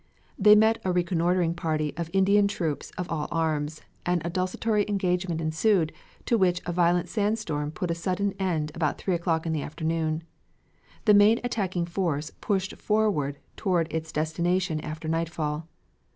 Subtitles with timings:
[0.35, 5.39] They met a reconnoitering party of Indian troops of all arms, and a desultory engagement
[5.39, 5.93] ensued
[6.25, 10.23] to which a violent sandstorm put a sudden end about three o'clock in the afternoon.
[11.05, 15.67] The main attacking force pushed forward toward its destination after nightfall.